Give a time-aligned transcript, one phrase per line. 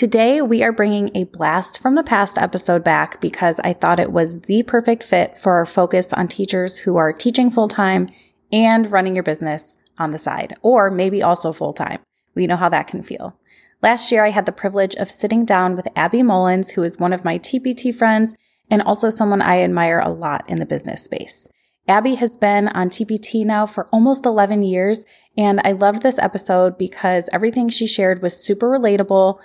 [0.00, 4.12] Today, we are bringing a blast from the past episode back because I thought it
[4.12, 8.08] was the perfect fit for our focus on teachers who are teaching full time
[8.50, 12.00] and running your business on the side, or maybe also full time.
[12.34, 13.36] We know how that can feel.
[13.82, 17.12] Last year, I had the privilege of sitting down with Abby Mullins, who is one
[17.12, 18.34] of my TPT friends
[18.70, 21.46] and also someone I admire a lot in the business space.
[21.86, 25.04] Abby has been on TPT now for almost 11 years,
[25.36, 29.40] and I loved this episode because everything she shared was super relatable.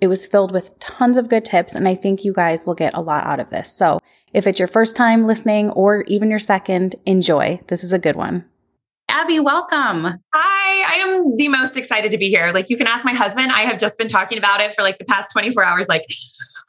[0.00, 2.94] It was filled with tons of good tips, and I think you guys will get
[2.94, 3.72] a lot out of this.
[3.72, 3.98] So,
[4.32, 7.60] if it's your first time listening or even your second, enjoy.
[7.68, 8.44] This is a good one.
[9.18, 10.04] Abby, welcome.
[10.32, 12.52] Hi, I am the most excited to be here.
[12.54, 13.50] Like you can ask my husband.
[13.50, 15.88] I have just been talking about it for like the past 24 hours.
[15.88, 16.04] Like,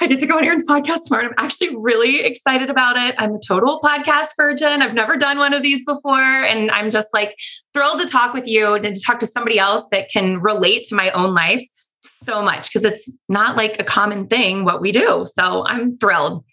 [0.01, 1.27] I get to go on Erin's podcast tomorrow.
[1.27, 3.13] I'm actually really excited about it.
[3.19, 4.81] I'm a total podcast virgin.
[4.81, 6.23] I've never done one of these before.
[6.23, 7.37] And I'm just like
[7.75, 10.95] thrilled to talk with you and to talk to somebody else that can relate to
[10.95, 11.63] my own life
[12.01, 15.23] so much because it's not like a common thing what we do.
[15.35, 16.43] So I'm thrilled.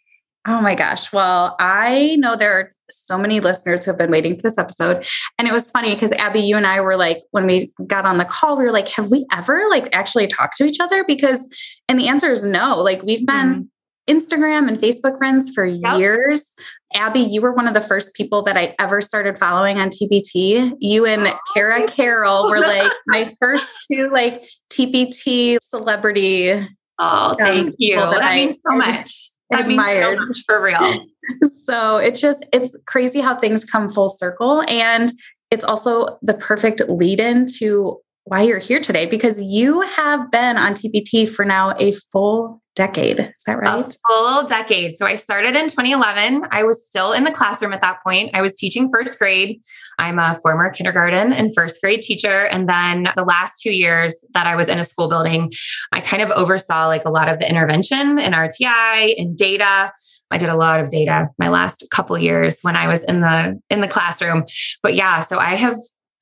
[0.48, 1.12] Oh my gosh.
[1.12, 5.04] Well, I know there are so many listeners who have been waiting for this episode.
[5.38, 8.18] And it was funny because Abby, you and I were like, when we got on
[8.18, 11.04] the call, we were like, have we ever like actually talked to each other?
[11.04, 11.48] Because,
[11.88, 12.78] and the answer is no.
[12.80, 13.68] Like we've been
[14.08, 14.16] mm-hmm.
[14.16, 15.98] Instagram and Facebook friends for yep.
[15.98, 16.52] years.
[16.94, 20.72] Abby, you were one of the first people that I ever started following on TPT.
[20.78, 26.68] You and Cara Carroll were like my first two like TPT celebrity.
[27.00, 27.96] Oh, thank you.
[27.96, 31.06] That, that means so much admired so for real.
[31.64, 35.12] so it's just it's crazy how things come full circle and
[35.50, 40.56] it's also the perfect lead in to why you're here today because you have been
[40.56, 43.18] on TPT for now a full decade.
[43.18, 43.86] Is that right?
[43.86, 44.96] A full decade.
[44.96, 46.46] So I started in 2011.
[46.52, 48.30] I was still in the classroom at that point.
[48.34, 49.60] I was teaching first grade.
[49.98, 52.46] I'm a former kindergarten and first grade teacher.
[52.46, 55.52] And then the last two years that I was in a school building,
[55.92, 59.90] I kind of oversaw like a lot of the intervention in RTI and data.
[60.30, 63.58] I did a lot of data my last couple years when I was in the
[63.70, 64.44] in the classroom.
[64.82, 65.76] But yeah, so I have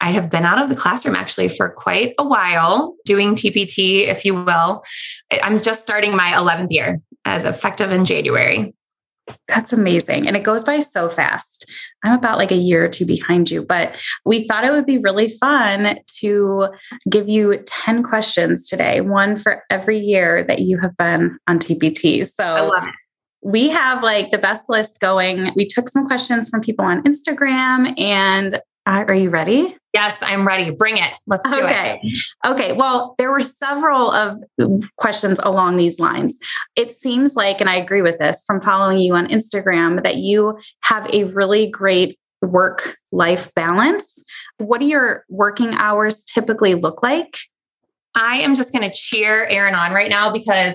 [0.04, 4.22] I have been out of the classroom actually for quite a while, doing TPT, if
[4.26, 4.84] you will.
[5.42, 8.74] I'm just starting my 11th year as effective in January.
[9.48, 10.28] That's amazing.
[10.28, 11.72] And it goes by so fast.
[12.04, 14.98] I'm about like a year or two behind you, but we thought it would be
[14.98, 16.68] really fun to
[17.08, 22.30] give you 10 questions today, one for every year that you have been on TPT.
[22.30, 22.70] So
[23.42, 25.50] we have like the best list going.
[25.56, 28.56] We took some questions from people on Instagram and
[28.86, 29.74] uh, are you ready?
[29.94, 30.70] Yes, I'm ready.
[30.70, 31.12] Bring it.
[31.28, 32.00] Let's do okay.
[32.02, 32.24] it.
[32.44, 32.72] Okay.
[32.72, 34.42] Well, there were several of
[34.96, 36.38] questions along these lines.
[36.74, 40.58] It seems like, and I agree with this from following you on Instagram, that you
[40.80, 44.18] have a really great work life balance.
[44.58, 47.38] What do your working hours typically look like?
[48.16, 50.74] I am just going to cheer Erin on right now because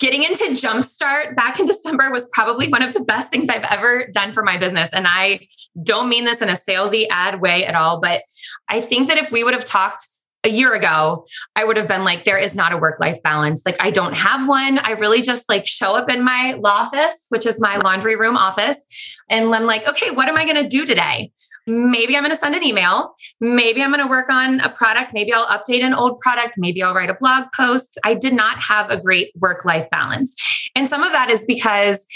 [0.00, 4.06] getting into Jumpstart back in December was probably one of the best things I've ever
[4.12, 4.88] done for my business.
[4.92, 5.46] And I
[5.82, 8.22] don't mean this in a salesy ad way at all, but
[8.68, 10.06] I think that if we would have talked
[10.42, 13.62] a year ago, I would have been like, there is not a work life balance.
[13.66, 14.78] Like, I don't have one.
[14.78, 18.38] I really just like show up in my law office, which is my laundry room
[18.38, 18.78] office.
[19.28, 21.30] And I'm like, okay, what am I going to do today?
[21.66, 23.14] Maybe I'm going to send an email.
[23.40, 25.12] Maybe I'm going to work on a product.
[25.12, 26.54] Maybe I'll update an old product.
[26.56, 27.98] Maybe I'll write a blog post.
[28.04, 30.34] I did not have a great work life balance.
[30.74, 32.06] And some of that is because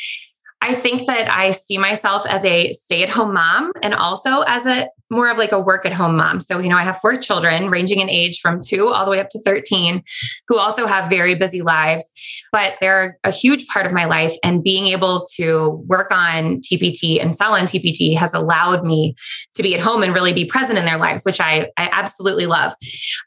[0.60, 4.65] I think that I see myself as a stay at home mom and also as
[4.65, 6.41] a more of like a work at home mom.
[6.41, 9.20] So, you know, I have four children ranging in age from two all the way
[9.20, 10.02] up to 13
[10.49, 12.05] who also have very busy lives,
[12.52, 14.34] but they're a huge part of my life.
[14.43, 19.14] And being able to work on TPT and sell on TPT has allowed me
[19.55, 22.46] to be at home and really be present in their lives, which I, I absolutely
[22.46, 22.75] love.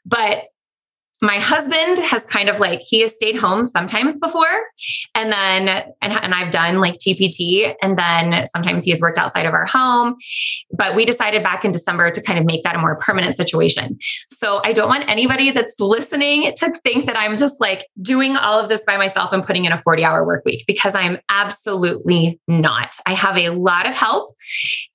[0.04, 0.44] But
[1.20, 4.44] my husband has kind of like he has stayed home sometimes before
[5.14, 5.68] and then
[6.00, 9.66] and, and i've done like tpt and then sometimes he has worked outside of our
[9.66, 10.14] home
[10.72, 13.98] but we decided back in december to kind of make that a more permanent situation.
[14.30, 18.60] So i don't want anybody that's listening to think that i'm just like doing all
[18.60, 22.40] of this by myself and putting in a 40 hour work week because i'm absolutely
[22.46, 22.96] not.
[23.06, 24.34] I have a lot of help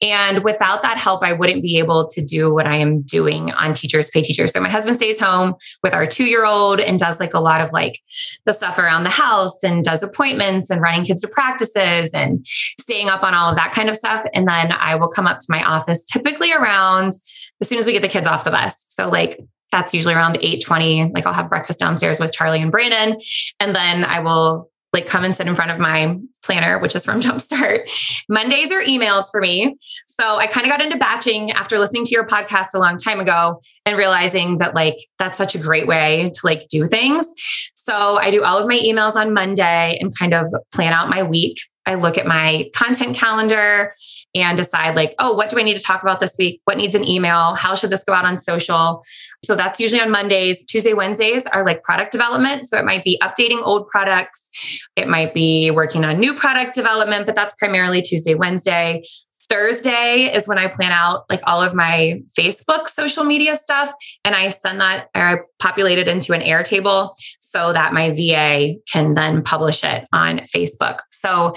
[0.02, 3.74] and without that help i wouldn't be able to do what i am doing on
[3.74, 4.52] teachers pay teachers.
[4.52, 7.60] So my husband stays home with our two year old and does like a lot
[7.60, 8.00] of like
[8.45, 12.45] the stuff around the house and does appointments and running kids to practices and
[12.80, 14.24] staying up on all of that kind of stuff.
[14.33, 17.13] And then I will come up to my office typically around
[17.60, 18.75] as soon as we get the kids off the bus.
[18.88, 19.39] So like
[19.71, 21.13] that's usually around 8:20.
[21.15, 23.19] Like I'll have breakfast downstairs with Charlie and Brandon.
[23.60, 27.04] And then I will like come and sit in front of my planner, which is
[27.04, 27.90] from Jumpstart.
[28.30, 29.75] Mondays are emails for me.
[30.06, 33.19] So I kind of got into batching after listening to your podcast a long time
[33.19, 37.28] ago and realizing that like that's such a great way to like do things.
[37.74, 41.24] So I do all of my emails on Monday and kind of plan out my
[41.24, 41.57] week.
[41.86, 43.94] I look at my content calendar
[44.34, 46.62] and decide like, oh, what do I need to talk about this week?
[46.66, 47.56] What needs an email?
[47.56, 49.04] How should this go out on social?
[49.44, 50.64] So that's usually on Mondays.
[50.66, 52.68] Tuesday, Wednesdays are like product development.
[52.68, 54.50] So it might be updating old products.
[54.96, 59.04] It might be working on new product development, but that's primarily Tuesday, Wednesday.
[59.50, 63.94] Thursday is when I plan out like all of my Facebook social media stuff.
[64.24, 67.12] And I send that or I populate it into an Airtable
[67.54, 71.00] so that my VA can then publish it on Facebook.
[71.12, 71.56] So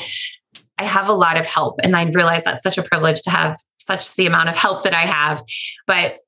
[0.79, 1.81] I have a lot of help.
[1.83, 4.95] And I realize that's such a privilege to have such the amount of help that
[4.95, 5.43] I have.
[5.87, 6.19] But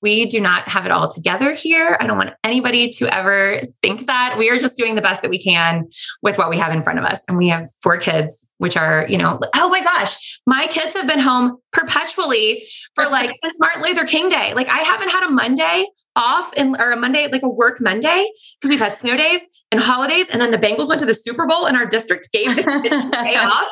[0.00, 1.96] we do not have it all together here.
[2.00, 4.34] I don't want anybody to ever think that.
[4.36, 5.88] We are just doing the best that we can
[6.22, 7.20] with what we have in front of us.
[7.28, 11.06] And we have four kids, which are, you know, oh my gosh, my kids have
[11.06, 12.64] been home perpetually
[12.96, 14.54] for like since Martin Luther King Day.
[14.54, 15.86] Like I haven't had a Monday
[16.16, 18.30] off in, or a Monday, like a work Monday,
[18.60, 20.28] because we've had snow days and holidays.
[20.30, 22.62] And then the Bengals went to the Super Bowl and our district gave the
[23.24, 23.68] day off.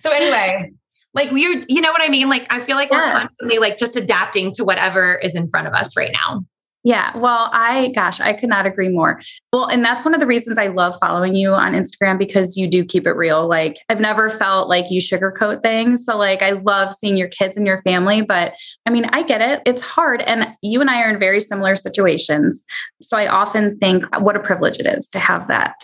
[0.00, 0.72] So anyway,
[1.14, 2.28] like we're, you know what I mean?
[2.28, 3.12] Like I feel like yes.
[3.12, 6.44] we're constantly like just adapting to whatever is in front of us right now.
[6.82, 7.14] Yeah.
[7.16, 9.20] Well, I, gosh, I could not agree more.
[9.52, 12.66] Well, and that's one of the reasons I love following you on Instagram because you
[12.66, 13.46] do keep it real.
[13.46, 16.06] Like, I've never felt like you sugarcoat things.
[16.06, 18.22] So, like, I love seeing your kids and your family.
[18.22, 18.54] But
[18.86, 19.60] I mean, I get it.
[19.66, 20.22] It's hard.
[20.22, 22.64] And you and I are in very similar situations.
[23.02, 25.74] So, I often think what a privilege it is to have that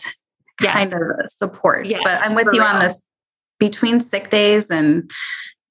[0.62, 0.72] yes.
[0.72, 1.90] kind of support.
[1.90, 2.62] Yes, but I'm with you real.
[2.62, 3.02] on this
[3.58, 5.10] between sick days and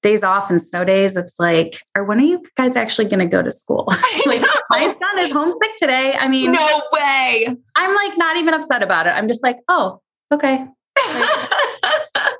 [0.02, 3.26] days off and snow days, it's like, are when are you guys actually going to
[3.26, 3.86] go to school?
[4.26, 6.14] like, my son is homesick today.
[6.18, 7.46] I mean, no way.
[7.76, 9.10] I'm like not even upset about it.
[9.10, 10.00] I'm just like, oh,
[10.32, 10.66] okay.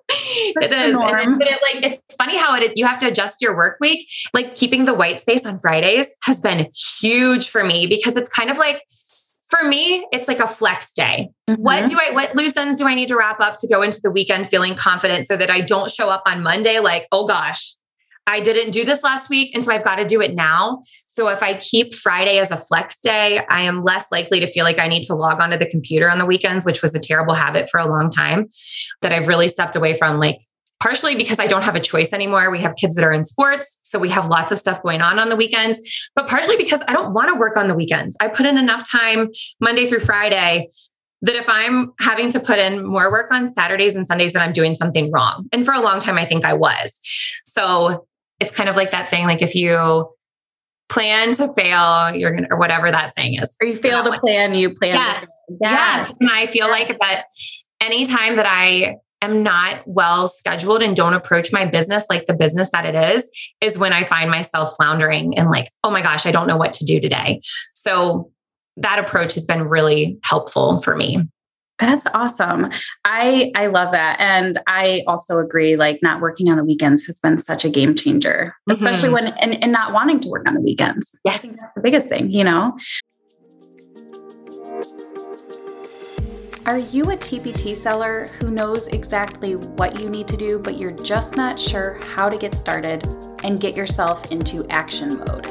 [0.09, 0.97] it is.
[0.97, 4.09] And it, like it's funny how it you have to adjust your work week.
[4.33, 6.69] Like keeping the white space on Fridays has been
[7.01, 8.83] huge for me because it's kind of like
[9.49, 11.31] for me, it's like a flex day.
[11.49, 11.63] Mm-hmm.
[11.63, 14.01] What do I, what loose ends do I need to wrap up to go into
[14.03, 17.73] the weekend feeling confident so that I don't show up on Monday like, oh gosh,
[18.27, 19.53] I didn't do this last week.
[19.55, 20.83] And so I've got to do it now.
[21.07, 24.65] So if I keep Friday as a flex day, I am less likely to feel
[24.65, 27.35] like I need to log onto the computer on the weekends, which was a terrible
[27.35, 28.49] habit for a long time
[29.03, 30.19] that I've really stepped away from.
[30.19, 30.41] Like
[30.81, 32.51] partially because I don't have a choice anymore.
[32.51, 33.79] We have kids that are in sports.
[33.83, 35.81] So we have lots of stuff going on on the weekends,
[36.15, 38.17] but partially because I don't want to work on the weekends.
[38.21, 39.29] I put in enough time
[39.61, 40.69] Monday through Friday
[41.23, 44.53] that if I'm having to put in more work on Saturdays and Sundays, then I'm
[44.53, 45.49] doing something wrong.
[45.53, 47.01] And for a long time, I think I was.
[47.47, 48.07] So
[48.39, 50.13] it's kind of like that saying, like if you
[50.89, 53.57] plan to fail, you're gonna, or whatever that saying is.
[53.61, 54.95] Or you fail to plan, you plan.
[54.95, 55.27] Yes.
[55.49, 55.59] yes.
[55.61, 56.17] yes.
[56.21, 56.89] And I feel yes.
[56.89, 57.25] like that
[57.81, 62.71] anytime that I am not well scheduled and don't approach my business like the business
[62.71, 63.29] that it is,
[63.61, 66.73] is when I find myself floundering and like, oh my gosh, I don't know what
[66.75, 67.41] to do today.
[67.75, 68.31] So
[68.77, 71.23] that approach has been really helpful for me.
[71.79, 72.71] That's awesome.
[73.05, 74.19] I I love that.
[74.19, 77.95] And I also agree like not working on the weekends has been such a game
[77.95, 79.27] changer, especially mm-hmm.
[79.27, 81.15] when and, and not wanting to work on the weekends.
[81.25, 81.35] Yes.
[81.35, 82.77] I think that's the biggest thing, you know.
[86.67, 90.91] Are you a TPT seller who knows exactly what you need to do, but you're
[90.91, 93.07] just not sure how to get started
[93.45, 95.45] and get yourself into action mode?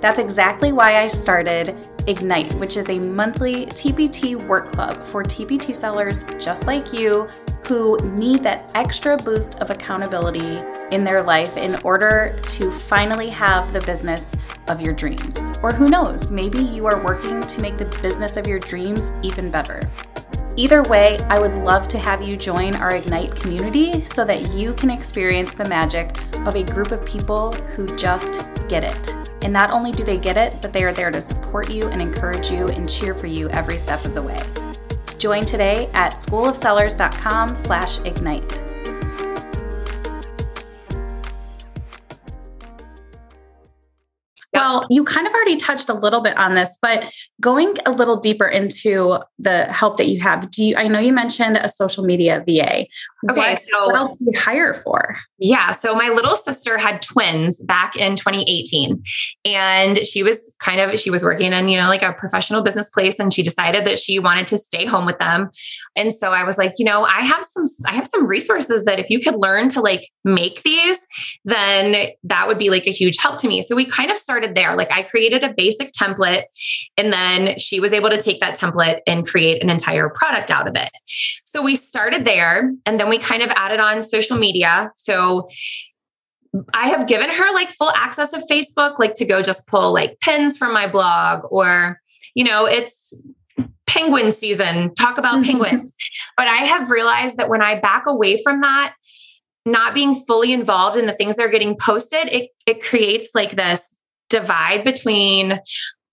[0.00, 5.76] That's exactly why I started Ignite, which is a monthly TPT work club for TPT
[5.76, 7.28] sellers just like you
[7.68, 13.70] who need that extra boost of accountability in their life in order to finally have
[13.74, 14.34] the business
[14.68, 15.58] of your dreams.
[15.62, 19.50] Or who knows, maybe you are working to make the business of your dreams even
[19.50, 19.82] better.
[20.56, 24.72] Either way, I would love to have you join our Ignite community so that you
[24.74, 29.14] can experience the magic of a group of people who just get it.
[29.42, 32.00] And not only do they get it, but they are there to support you and
[32.00, 34.40] encourage you and cheer for you every step of the way.
[35.18, 38.63] Join today at schoolofsellers.com slash ignite.
[44.54, 47.04] Well, you kind of already touched a little bit on this, but
[47.40, 51.12] going a little deeper into the help that you have, do you, I know you
[51.12, 52.86] mentioned a social media VA.
[53.30, 53.52] Okay.
[53.52, 55.16] What, so what else do you hire for?
[55.38, 55.72] Yeah.
[55.72, 59.02] So my little sister had twins back in 2018
[59.44, 62.88] and she was kind of, she was working in, you know, like a professional business
[62.88, 65.50] place and she decided that she wanted to stay home with them.
[65.96, 68.98] And so I was like, you know, I have some, I have some resources that
[68.98, 70.98] if you could learn to like make these,
[71.44, 73.62] then that would be like a huge help to me.
[73.62, 74.76] So we kind of started there.
[74.76, 76.42] Like I created a basic template
[76.96, 80.68] and then she was able to take that template and create an entire product out
[80.68, 80.90] of it.
[81.44, 84.92] So we started there and then we kind of added on social media.
[84.96, 85.48] So
[86.72, 90.20] I have given her like full access of Facebook, like to go just pull like
[90.20, 92.00] pins from my blog or,
[92.34, 93.14] you know, it's
[93.86, 95.60] penguin season, talk about mm-hmm.
[95.60, 95.94] penguins.
[96.36, 98.94] But I have realized that when I back away from that,
[99.66, 103.52] not being fully involved in the things that are getting posted, it, it creates like
[103.52, 103.93] this
[104.28, 105.60] divide between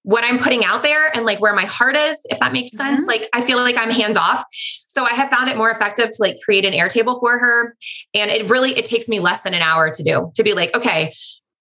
[0.04, 3.02] what I'm putting out there and like where my heart is, if that makes sense.
[3.02, 3.08] Mm-hmm.
[3.08, 4.44] Like I feel like I'm hands off.
[4.52, 7.76] So I have found it more effective to like create an Airtable for her.
[8.14, 10.76] And it really, it takes me less than an hour to do to be like,
[10.76, 11.14] okay,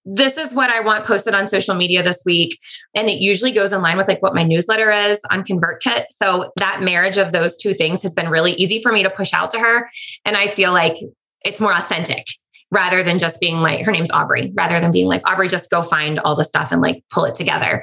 [0.07, 2.59] this is what I want posted on social media this week.
[2.95, 6.07] And it usually goes in line with like what my newsletter is on ConvertKit.
[6.11, 9.35] So that marriage of those two things has been really easy for me to push
[9.35, 9.89] out to her.
[10.25, 10.97] And I feel like
[11.45, 12.25] it's more authentic
[12.71, 15.83] rather than just being like, her name's Aubrey, rather than being like, Aubrey, just go
[15.83, 17.83] find all the stuff and like pull it together.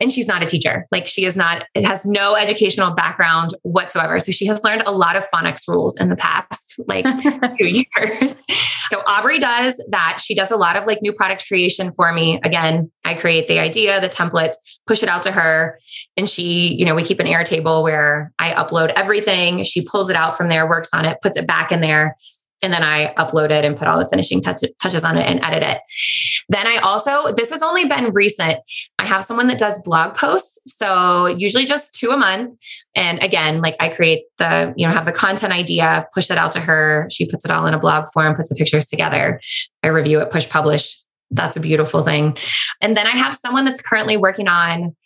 [0.00, 0.86] And she's not a teacher.
[0.92, 4.20] Like she is not, it has no educational background whatsoever.
[4.20, 7.04] So she has learned a lot of phonics rules in the past like
[7.58, 8.44] two years.
[8.90, 10.20] So Aubrey does that.
[10.24, 12.40] She does a lot of like new product creation for me.
[12.44, 14.54] Again, I create the idea, the templates,
[14.86, 15.78] push it out to her.
[16.16, 19.64] And she, you know, we keep an Airtable where I upload everything.
[19.64, 22.14] She pulls it out from there, works on it, puts it back in there
[22.62, 25.42] and then I upload it and put all the finishing touch- touches on it and
[25.44, 25.78] edit it.
[26.48, 28.58] Then I also, this has only been recent.
[28.98, 30.58] I have someone that does blog posts.
[30.66, 32.58] So usually just two a month.
[32.94, 36.52] And again, like I create the, you know, have the content idea, push it out
[36.52, 37.08] to her.
[37.10, 39.40] She puts it all in a blog form, puts the pictures together.
[39.82, 41.00] I review it, push publish.
[41.30, 42.36] That's a beautiful thing.
[42.80, 44.96] And then I have someone that's currently working on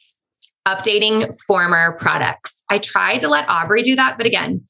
[0.66, 2.62] updating former products.
[2.70, 4.64] I tried to let Aubrey do that, but again,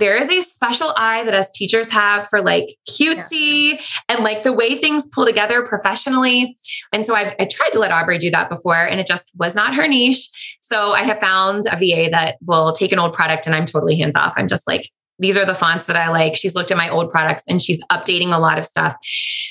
[0.00, 3.80] there is a special eye that us teachers have for like cutesy yeah.
[4.08, 6.56] and like the way things pull together professionally.
[6.92, 9.54] And so I've I tried to let Aubrey do that before and it just was
[9.54, 10.28] not her niche.
[10.60, 13.96] So I have found a VA that will take an old product and I'm totally
[13.96, 14.32] hands off.
[14.36, 16.34] I'm just like, these are the fonts that I like.
[16.34, 18.96] She's looked at my old products and she's updating a lot of stuff.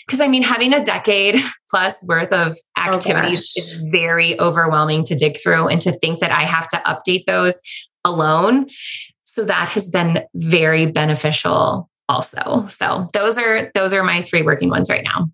[0.09, 1.35] Cause I mean, having a decade
[1.69, 6.21] plus worth of oh, activities oh is very overwhelming to dig through and to think
[6.21, 7.61] that I have to update those
[8.03, 8.67] alone
[9.39, 12.65] so that has been very beneficial also.
[12.67, 15.29] So those are those are my three working ones right now.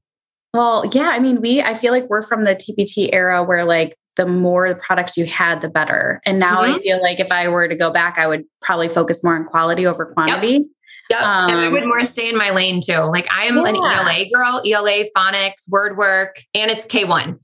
[0.54, 3.98] Well, yeah, I mean, we I feel like we're from the TPT era where like
[4.16, 6.22] the more the products you had, the better.
[6.24, 6.76] And now mm-hmm.
[6.76, 9.46] I feel like if I were to go back, I would probably focus more on
[9.46, 10.52] quality over quantity.
[10.52, 10.62] Yep.
[11.10, 11.22] Yep.
[11.22, 13.00] Um, and I would more stay in my lane too.
[13.00, 13.70] Like I am yeah.
[13.70, 17.40] an ELA girl, ELA, phonics, word work, and it's K1.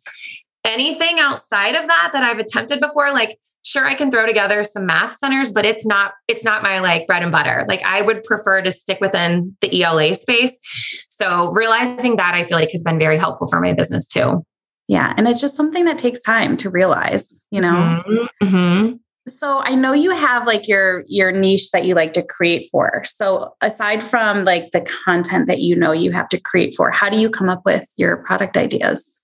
[0.63, 4.85] Anything outside of that that I've attempted before, like sure I can throw together some
[4.85, 7.65] math centers, but it's not it's not my like bread and butter.
[7.67, 10.59] Like I would prefer to stick within the ELA space.
[11.09, 14.43] So realizing that I feel like has been very helpful for my business too.
[14.87, 18.01] Yeah, and it's just something that takes time to realize, you know.
[18.43, 18.95] Mm-hmm.
[19.27, 23.03] So I know you have like your your niche that you like to create for.
[23.05, 27.09] So aside from like the content that you know you have to create for, how
[27.09, 29.19] do you come up with your product ideas?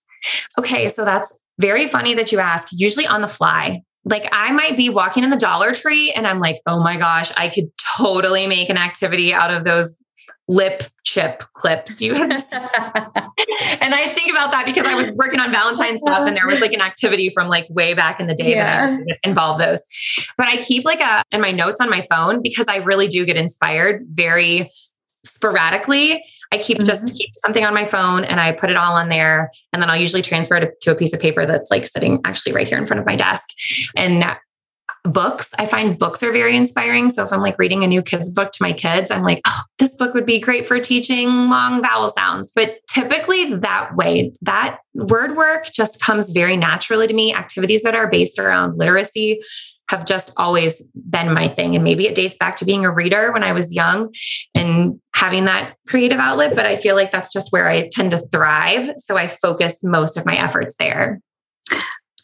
[0.58, 2.70] Okay, so that's very funny that you ask.
[2.72, 6.40] Usually on the fly like I might be walking in the Dollar Tree and I'm
[6.40, 9.98] like, oh my gosh, I could totally make an activity out of those
[10.48, 11.96] lip chip clips.
[11.96, 12.70] Do you understand?
[12.76, 16.60] and I think about that because I was working on Valentine's stuff and there was
[16.60, 18.98] like an activity from like way back in the day yeah.
[18.98, 19.82] that involved those.
[20.38, 23.26] But I keep like a in my notes on my phone because I really do
[23.26, 24.72] get inspired very
[25.26, 26.24] sporadically.
[26.52, 26.86] I keep mm-hmm.
[26.86, 29.52] just keep something on my phone and I put it all on there.
[29.74, 32.54] And then I'll usually transfer it to a piece of paper that's like sitting actually
[32.54, 33.44] right here in front of my desk.
[33.96, 34.24] And
[35.04, 37.10] books, I find books are very inspiring.
[37.10, 39.62] So if I'm like reading a new kids book to my kids, I'm like, oh,
[39.80, 42.52] this book would be great for teaching long vowel sounds.
[42.52, 47.34] But typically that way, that word work just comes very naturally to me.
[47.34, 49.42] Activities that are based around literacy
[49.90, 51.76] have just always been my thing.
[51.76, 54.14] And maybe it dates back to being a reader when I was young
[54.54, 58.20] and having that creative outlet, but I feel like that's just where I tend to
[58.32, 58.90] thrive.
[58.98, 61.22] So I focus most of my efforts there.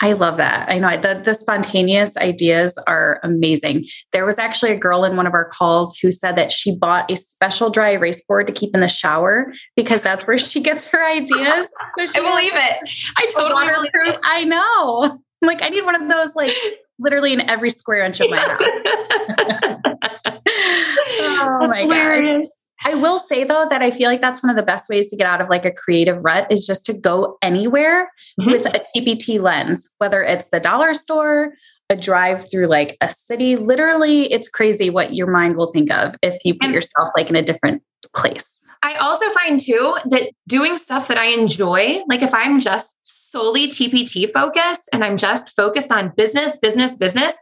[0.02, 0.70] I love that.
[0.70, 3.86] I know the, the spontaneous ideas are amazing.
[4.12, 7.10] There was actually a girl in one of our calls who said that she bought
[7.10, 10.86] a special dry erase board to keep in the shower because that's where she gets
[10.88, 11.70] her ideas.
[11.98, 12.90] So she I believe it.
[13.18, 14.20] I totally believe it.
[14.24, 15.04] I know.
[15.04, 16.52] I'm like, I need one of those, like
[17.04, 18.58] literally in every square inch of my house.
[21.20, 22.48] oh that's my hilarious.
[22.48, 22.64] God.
[22.86, 25.16] I will say though that I feel like that's one of the best ways to
[25.16, 28.52] get out of like a creative rut is just to go anywhere mm-hmm.
[28.52, 31.54] with a TPT lens, whether it's the dollar store,
[31.90, 33.56] a drive through like a city.
[33.56, 37.36] Literally, it's crazy what your mind will think of if you put yourself like in
[37.36, 37.82] a different
[38.14, 38.50] place.
[38.84, 42.94] I also find too that doing stuff that I enjoy, like if I'm just
[43.34, 47.34] solely TPT focused and I'm just focused on business, business, business,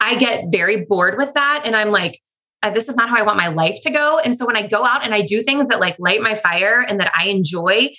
[0.00, 1.62] I get very bored with that.
[1.64, 2.20] And I'm like,
[2.62, 4.18] uh, this is not how I want my life to go.
[4.18, 6.84] And so when I go out and I do things that like light my fire
[6.86, 7.90] and that I enjoy,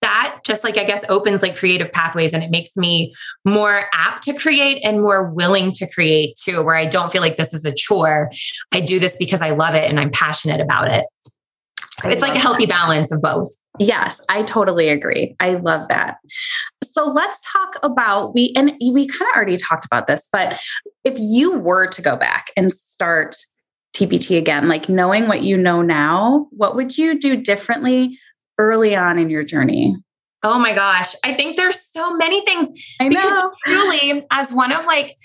[0.00, 3.12] that just like I guess opens like creative pathways and it makes me
[3.44, 7.36] more apt to create and more willing to create too, where I don't feel like
[7.36, 8.30] this is a chore.
[8.72, 11.04] I do this because I love it and I'm passionate about it.
[12.00, 12.74] So it's like a healthy that.
[12.74, 13.48] balance of both.
[13.78, 15.36] Yes, I totally agree.
[15.40, 16.16] I love that.
[16.82, 20.60] So let's talk about we and we kind of already talked about this, but
[21.04, 23.36] if you were to go back and start
[23.94, 28.18] TPT again, like knowing what you know now, what would you do differently
[28.58, 29.96] early on in your journey?
[30.42, 31.14] Oh my gosh.
[31.24, 32.68] I think there's so many things.
[33.00, 33.52] I know.
[33.64, 35.16] truly, as one of like,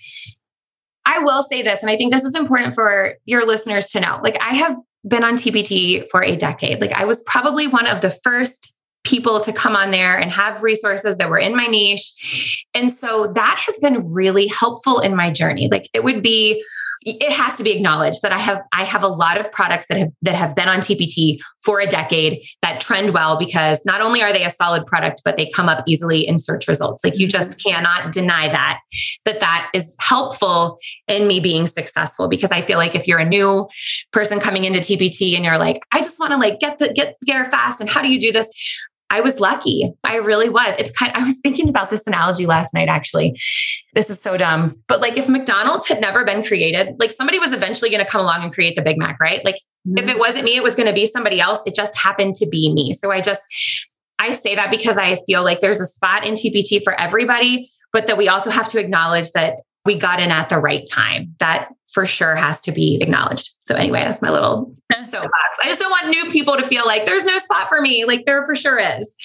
[1.06, 4.20] I will say this, and I think this is important for your listeners to know.
[4.22, 4.76] Like, I have
[5.08, 6.82] been on TPT for a decade.
[6.82, 8.77] Like, I was probably one of the first
[9.08, 12.66] people to come on there and have resources that were in my niche.
[12.74, 15.70] And so that has been really helpful in my journey.
[15.72, 16.62] Like it would be
[17.04, 19.98] it has to be acknowledged that I have I have a lot of products that
[19.98, 24.22] have that have been on TPT for a decade that trend well because not only
[24.22, 27.06] are they a solid product but they come up easily in search results.
[27.06, 27.70] Like you just mm-hmm.
[27.70, 28.82] cannot deny that
[29.24, 33.26] that that is helpful in me being successful because I feel like if you're a
[33.26, 33.70] new
[34.12, 37.16] person coming into TPT and you're like I just want to like get the get
[37.22, 38.50] there fast and how do you do this?
[39.10, 39.94] I was lucky.
[40.04, 40.76] I really was.
[40.78, 43.40] It's kind of, I was thinking about this analogy last night actually.
[43.94, 44.78] This is so dumb.
[44.88, 48.22] But like if McDonald's had never been created, like somebody was eventually going to come
[48.22, 49.44] along and create the Big Mac, right?
[49.46, 49.56] Like
[49.88, 49.98] mm-hmm.
[49.98, 51.62] if it wasn't me, it was going to be somebody else.
[51.66, 52.94] It just happened to be me.
[52.94, 53.42] So I just
[54.20, 58.08] I say that because I feel like there's a spot in TPT for everybody, but
[58.08, 59.58] that we also have to acknowledge that
[59.88, 61.34] we got in at the right time.
[61.40, 63.50] That for sure has to be acknowledged.
[63.64, 65.60] So anyway, that's my little soapbox.
[65.64, 68.06] I just don't want new people to feel like there's no spot for me.
[68.06, 69.16] Like there for sure is.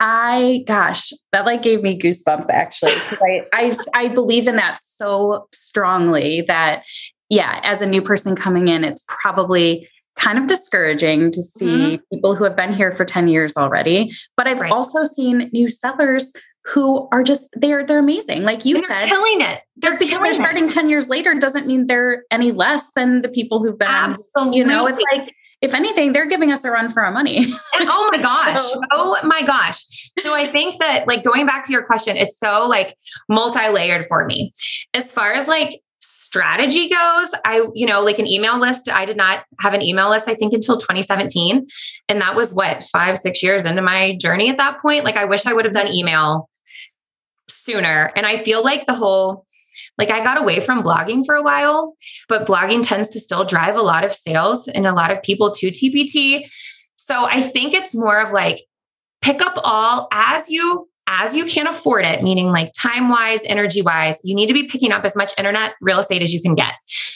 [0.00, 5.48] I gosh, that like gave me goosebumps actually I I I believe in that so
[5.52, 6.82] strongly that
[7.30, 12.14] yeah, as a new person coming in, it's probably kind of discouraging to see mm-hmm.
[12.16, 14.12] people who have been here for 10 years already.
[14.36, 14.72] But I've right.
[14.72, 16.32] also seen new sellers
[16.64, 18.42] who are just they're they're amazing.
[18.42, 19.62] Like you they're said, killing it.
[19.76, 20.70] They're just because they're starting it.
[20.70, 24.58] 10 years later doesn't mean they're any less than the people who've been Absolutely.
[24.58, 27.38] you know, it's like if anything, they're giving us a run for our money.
[27.80, 28.58] and oh my gosh.
[28.58, 29.84] so, oh my gosh.
[30.20, 32.96] So I think that like going back to your question, it's so like
[33.28, 34.52] multi-layered for me.
[34.94, 35.80] As far as like
[36.28, 40.10] strategy goes, I, you know, like an email list, I did not have an email
[40.10, 41.66] list, I think, until 2017.
[42.10, 45.04] And that was what, five, six years into my journey at that point.
[45.04, 46.50] Like, I wish I would have done email
[47.48, 48.12] sooner.
[48.14, 49.46] And I feel like the whole,
[49.96, 51.94] like, I got away from blogging for a while,
[52.28, 55.50] but blogging tends to still drive a lot of sales and a lot of people
[55.52, 56.46] to TPT.
[56.96, 58.60] So I think it's more of like,
[59.22, 63.80] pick up all as you as you can afford it, meaning like time wise, energy
[63.80, 66.54] wise, you need to be picking up as much internet real estate as you can
[66.54, 66.74] get.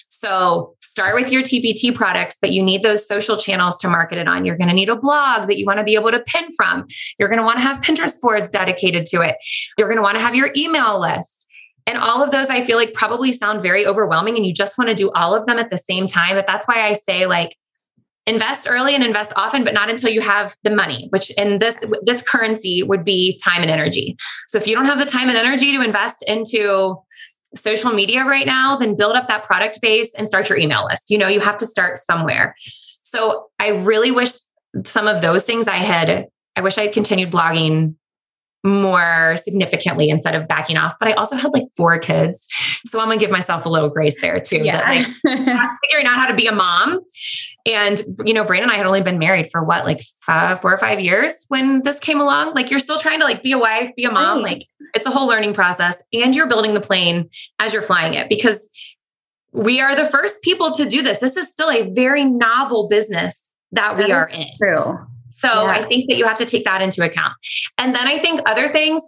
[0.08, 4.26] So start with your TPT products, but you need those social channels to market it
[4.26, 4.46] on.
[4.46, 6.86] You're going to need a blog that you want to be able to pin from.
[7.18, 9.36] You're going to want to have Pinterest boards dedicated to it.
[9.76, 11.46] You're going to want to have your email list.
[11.86, 14.88] And all of those I feel like probably sound very overwhelming and you just want
[14.88, 16.36] to do all of them at the same time.
[16.36, 17.56] But that's why I say like
[18.26, 21.84] invest early and invest often but not until you have the money which in this
[22.02, 24.16] this currency would be time and energy.
[24.48, 26.96] So if you don't have the time and energy to invest into
[27.54, 31.10] social media right now then build up that product base and start your email list.
[31.10, 32.54] You know you have to start somewhere.
[32.58, 34.32] So i really wish
[34.84, 37.94] some of those things i had i wish i had continued blogging
[38.64, 40.94] more significantly instead of backing off.
[40.98, 42.46] But I also had like four kids.
[42.86, 44.58] So I'm gonna give myself a little grace there too.
[44.58, 44.78] Yeah.
[44.78, 47.00] That, like, figuring out how to be a mom.
[47.66, 50.72] And, you know, Brandon and I had only been married for what, like five, four
[50.72, 52.54] or five years when this came along.
[52.54, 54.42] Like you're still trying to like be a wife, be a mom.
[54.42, 54.58] Right.
[54.58, 56.00] Like it's a whole learning process.
[56.12, 58.68] And you're building the plane as you're flying it because
[59.52, 61.18] we are the first people to do this.
[61.18, 64.46] This is still a very novel business that we are in.
[64.58, 64.98] True.
[65.38, 65.70] So yeah.
[65.70, 67.34] I think that you have to take that into account.
[67.78, 69.02] And then I think other things,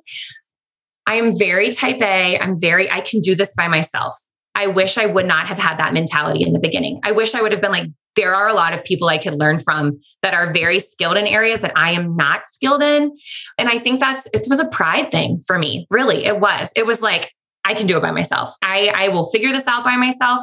[1.06, 2.38] I am very type A.
[2.38, 4.16] I'm very, I can do this by myself.
[4.54, 7.00] I wish I would not have had that mentality in the beginning.
[7.02, 9.34] I wish I would have been like, there are a lot of people I could
[9.34, 13.10] learn from that are very skilled in areas that I am not skilled in.
[13.58, 15.86] And I think that's, it was a pride thing for me.
[15.90, 16.70] Really, it was.
[16.76, 17.32] It was like,
[17.64, 18.54] I can do it by myself.
[18.62, 20.42] I, I will figure this out by myself.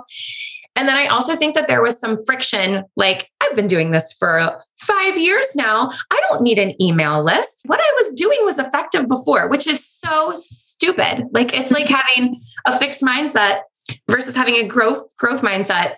[0.76, 2.84] And then I also think that there was some friction.
[2.96, 5.90] Like, I've been doing this for five years now.
[6.12, 7.64] I don't need an email list.
[7.66, 11.28] What I was doing was effective before, which is so stupid.
[11.34, 13.62] Like, it's like having a fixed mindset
[14.10, 15.96] versus having a growth growth mindset.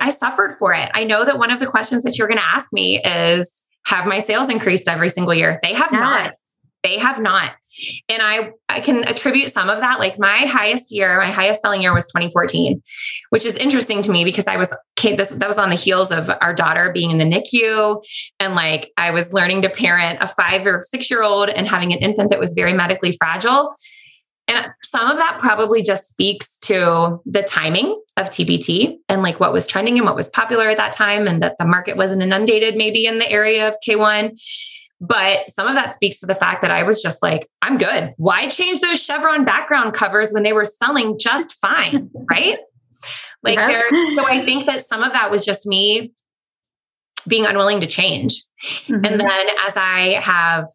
[0.00, 0.90] I suffered for it.
[0.94, 4.06] I know that one of the questions that you're going to ask me is have
[4.06, 5.58] my sales increased every single year?
[5.62, 6.00] They have yes.
[6.00, 6.32] not.
[6.84, 7.52] They have not.
[8.08, 9.98] And I, I can attribute some of that.
[9.98, 12.80] Like my highest year, my highest selling year was 2014,
[13.30, 16.12] which is interesting to me because I was, okay, this, that was on the heels
[16.12, 18.04] of our daughter being in the NICU.
[18.38, 21.92] And like I was learning to parent a five or six year old and having
[21.92, 23.74] an infant that was very medically fragile.
[24.46, 29.54] And some of that probably just speaks to the timing of TPT and like what
[29.54, 32.76] was trending and what was popular at that time, and that the market wasn't inundated
[32.76, 34.38] maybe in the area of K1.
[35.06, 38.14] But some of that speaks to the fact that I was just like, I'm good.
[38.16, 42.10] Why change those chevron background covers when they were selling just fine?
[42.30, 42.58] right.
[43.42, 43.66] Like yeah.
[43.66, 46.12] there, so I think that some of that was just me
[47.28, 48.42] being unwilling to change.
[48.88, 49.04] Mm-hmm.
[49.04, 50.66] And then as I have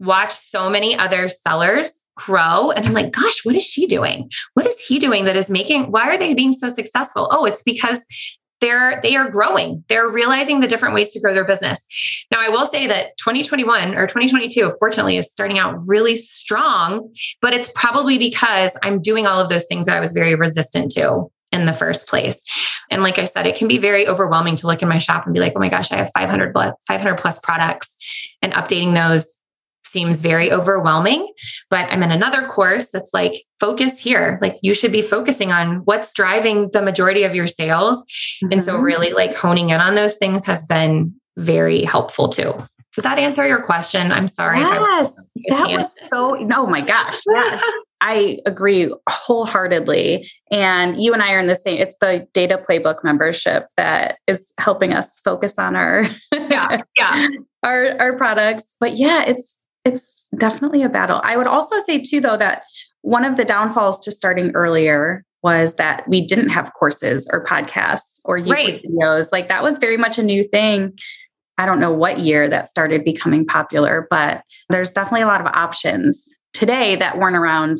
[0.00, 2.72] watched so many other sellers grow.
[2.72, 4.28] And I'm like, gosh, what is she doing?
[4.54, 7.28] What is he doing that is making, why are they being so successful?
[7.30, 8.04] Oh, it's because
[8.60, 9.84] they're they are growing.
[9.88, 11.86] They're realizing the different ways to grow their business.
[12.30, 17.54] Now i will say that 2021 or 2022 fortunately is starting out really strong but
[17.54, 21.26] it's probably because i'm doing all of those things that i was very resistant to
[21.50, 22.44] in the first place.
[22.90, 25.34] And like i said it can be very overwhelming to look in my shop and
[25.34, 27.96] be like oh my gosh i have 500 plus, 500 plus products
[28.42, 29.38] and updating those
[29.86, 31.26] seems very overwhelming.
[31.70, 34.38] But I'm in another course that's like, focus here.
[34.42, 37.96] Like, you should be focusing on what's driving the majority of your sales.
[38.42, 38.52] Mm-hmm.
[38.52, 38.82] And so, mm-hmm.
[38.82, 42.54] really, like, honing in on those things has been very helpful too.
[42.94, 44.10] Does that answer your question?
[44.10, 44.58] I'm sorry.
[44.58, 46.36] Yes, that was so.
[46.52, 47.20] Oh my gosh.
[47.26, 47.62] Yes.
[48.00, 50.28] I agree wholeheartedly.
[50.50, 54.52] And you and I are in the same, it's the data playbook membership that is
[54.58, 57.28] helping us focus on our yeah, yeah.
[57.62, 58.74] our our products.
[58.80, 59.57] But yeah, it's
[59.88, 61.20] it's definitely a battle.
[61.24, 62.62] I would also say, too, though, that
[63.02, 68.20] one of the downfalls to starting earlier was that we didn't have courses or podcasts
[68.24, 68.82] or YouTube right.
[68.84, 69.32] videos.
[69.32, 70.98] Like that was very much a new thing.
[71.58, 75.46] I don't know what year that started becoming popular, but there's definitely a lot of
[75.46, 77.78] options today that weren't around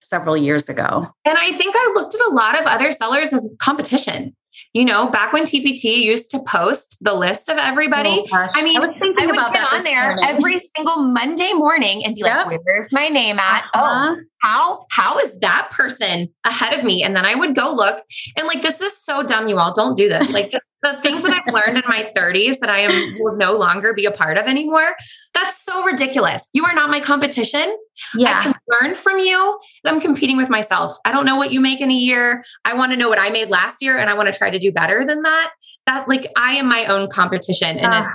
[0.00, 1.08] several years ago.
[1.24, 4.34] And I think I looked at a lot of other sellers as competition.
[4.72, 8.76] You know, back when TPT used to post the list of everybody, oh, I mean,
[8.76, 10.24] I, was thinking I would about get on there morning.
[10.24, 12.46] every single Monday morning and be yep.
[12.46, 13.64] like, "Where's my name at?
[13.74, 14.14] Uh-huh.
[14.16, 18.02] Oh, how how is that person ahead of me?" And then I would go look,
[18.36, 19.48] and like, this is so dumb.
[19.48, 20.28] You all don't do this.
[20.28, 20.52] Like,
[20.92, 24.04] the things that I've learned in my 30s that I am will no longer be
[24.04, 24.94] a part of anymore.
[25.34, 26.48] That's so ridiculous.
[26.52, 27.76] You are not my competition.
[28.14, 28.38] Yeah.
[28.38, 29.58] I can learn from you.
[29.84, 30.96] I'm competing with myself.
[31.04, 32.44] I don't know what you make in a year.
[32.64, 34.58] I want to know what I made last year and I want to try to
[34.58, 35.52] do better than that.
[35.86, 37.78] That like I am my own competition.
[37.78, 38.06] And uh,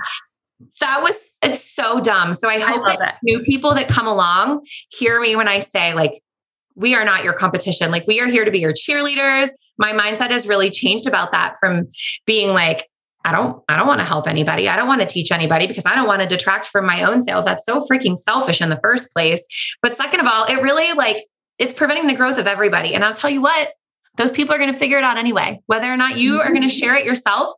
[0.60, 2.34] it's that was it's so dumb.
[2.34, 5.58] So I hope I that, that new people that come along hear me when I
[5.58, 6.22] say like
[6.74, 7.90] we are not your competition.
[7.90, 9.48] Like we are here to be your cheerleaders
[9.82, 11.88] my mindset has really changed about that from
[12.24, 12.88] being like,
[13.24, 14.68] I don't, I don't want to help anybody.
[14.68, 17.22] I don't want to teach anybody because I don't want to detract from my own
[17.22, 17.44] sales.
[17.44, 19.44] That's so freaking selfish in the first place.
[19.82, 21.26] But second of all, it really like
[21.58, 22.94] it's preventing the growth of everybody.
[22.94, 23.72] And I'll tell you what,
[24.16, 25.60] those people are going to figure it out anyway.
[25.66, 26.78] Whether or not you are going to mm-hmm.
[26.78, 27.50] share it yourself,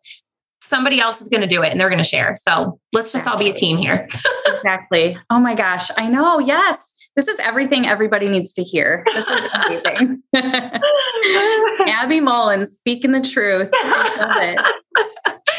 [0.62, 2.34] somebody else is going to do it and they're going to share.
[2.36, 4.08] So let's just all be a team here.
[4.46, 5.18] exactly.
[5.28, 5.90] Oh my gosh.
[5.96, 6.38] I know.
[6.38, 6.93] Yes.
[7.16, 9.04] This is everything everybody needs to hear.
[9.06, 10.22] This is amazing.
[11.88, 13.70] Abby Mullins speaking the truth.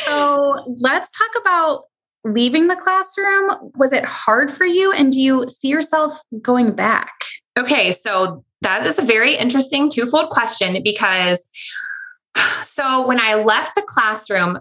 [0.06, 1.84] so let's talk about
[2.26, 3.72] leaving the classroom.
[3.76, 4.92] Was it hard for you?
[4.92, 7.14] And do you see yourself going back?
[7.58, 11.50] Okay, so that is a very interesting twofold question because
[12.64, 14.60] so when I left the classroom,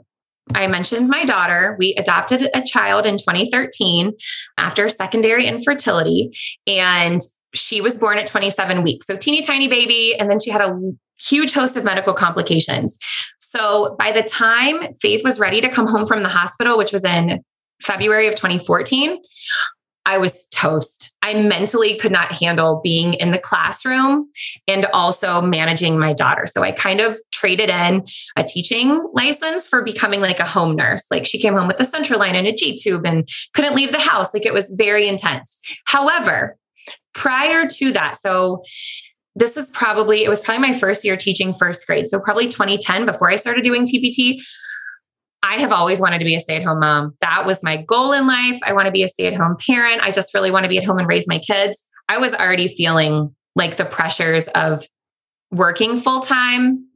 [0.52, 1.76] I mentioned my daughter.
[1.78, 4.12] We adopted a child in 2013
[4.59, 7.20] after secondary infertility, and
[7.54, 9.07] she was born at 27 weeks.
[9.07, 10.14] So, teeny tiny baby.
[10.18, 10.78] And then she had a
[11.18, 12.98] huge host of medical complications.
[13.38, 17.04] So, by the time Faith was ready to come home from the hospital, which was
[17.04, 17.42] in
[17.83, 19.16] February of 2014,
[20.06, 21.14] I was toast.
[21.22, 24.28] I mentally could not handle being in the classroom
[24.68, 26.46] and also managing my daughter.
[26.46, 31.04] So I kind of traded in a teaching license for becoming like a home nurse.
[31.10, 33.92] Like she came home with a central line and a G tube and couldn't leave
[33.92, 34.34] the house.
[34.34, 35.60] Like it was very intense.
[35.86, 36.58] However,
[37.14, 38.62] prior to that, so
[39.36, 43.04] this is probably it was probably my first year teaching first grade so probably 2010
[43.04, 44.40] before i started doing tpt
[45.44, 47.14] i have always wanted to be a stay-at-home mom.
[47.20, 48.59] That was my goal in life.
[48.64, 50.02] I want to be a stay-at-home parent.
[50.02, 51.88] I just really want to be at home and raise my kids.
[52.09, 54.87] I was already feeling like the pressures of
[55.50, 56.87] working full-time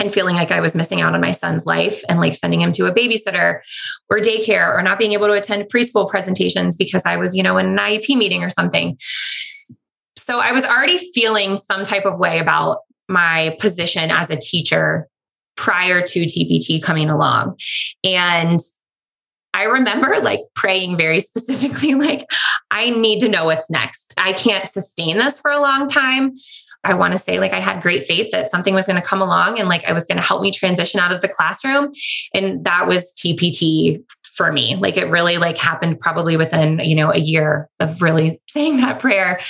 [0.00, 2.72] and feeling like I was missing out on my son's life and like sending him
[2.72, 3.60] to a babysitter
[4.10, 7.56] or daycare or not being able to attend preschool presentations because I was, you know,
[7.58, 8.96] in an IEP meeting or something.
[10.16, 12.78] So I was already feeling some type of way about
[13.08, 15.08] my position as a teacher
[15.56, 17.58] prior to TPT coming along.
[18.04, 18.60] And
[19.54, 22.26] I remember like praying very specifically, like,
[22.70, 24.14] I need to know what's next.
[24.16, 26.32] I can't sustain this for a long time.
[26.84, 29.22] I want to say like I had great faith that something was going to come
[29.22, 31.92] along and like I was going to help me transition out of the classroom.
[32.34, 34.02] And that was TPT
[34.34, 34.76] for me.
[34.76, 38.98] Like it really like happened probably within, you know, a year of really saying that
[38.98, 39.40] prayer.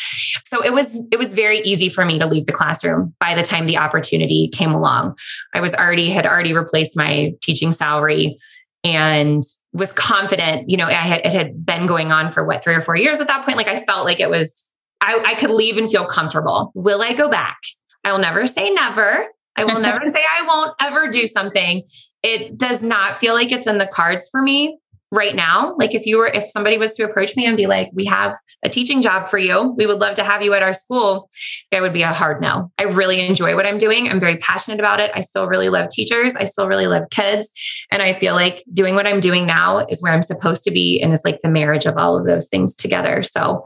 [0.44, 3.42] So it was it was very easy for me to leave the classroom by the
[3.42, 5.16] time the opportunity came along.
[5.54, 8.38] I was already had already replaced my teaching salary
[8.84, 9.42] and
[9.72, 12.82] was confident, you know, I had it had been going on for what 3 or
[12.82, 14.71] 4 years at that point like I felt like it was
[15.02, 16.70] I, I could leave and feel comfortable.
[16.74, 17.58] Will I go back?
[18.04, 19.26] I will never say never.
[19.56, 21.82] I will never say I won't ever do something.
[22.22, 24.78] It does not feel like it's in the cards for me
[25.12, 27.90] right now like if you were if somebody was to approach me and be like
[27.92, 29.74] we have a teaching job for you.
[29.76, 31.28] We would love to have you at our school
[31.70, 32.70] that would be a hard no.
[32.78, 34.08] I really enjoy what i'm doing.
[34.08, 35.10] I'm very passionate about it.
[35.14, 36.34] I still really love teachers.
[36.36, 37.50] I still really love kids.
[37.90, 41.00] And i feel like doing what i'm doing now is where i'm supposed to be
[41.00, 43.22] and is like the marriage of all of those things together.
[43.22, 43.64] So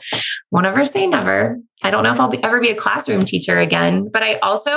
[0.50, 1.58] won't ever say never.
[1.84, 4.70] I don't know if i'll be, ever be a classroom teacher again but i also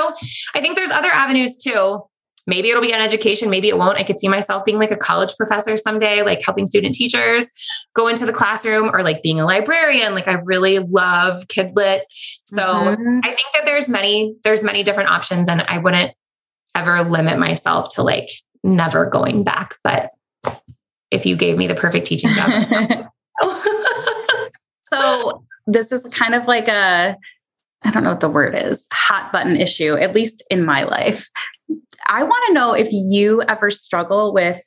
[0.54, 2.02] i think there's other avenues too
[2.50, 3.96] maybe it'll be an education, maybe it won't.
[3.96, 7.46] I could see myself being like a college professor someday, like helping student teachers
[7.94, 10.14] go into the classroom or like being a librarian.
[10.14, 12.02] Like I really love kid lit.
[12.44, 13.20] So mm-hmm.
[13.24, 16.12] I think that there's many, there's many different options and I wouldn't
[16.74, 18.28] ever limit myself to like
[18.64, 19.76] never going back.
[19.84, 20.10] But
[21.10, 22.50] if you gave me the perfect teaching job.
[24.82, 27.16] so this is kind of like a
[27.82, 31.28] I don't know what the word is, hot button issue, at least in my life.
[32.06, 34.62] I want to know if you ever struggle with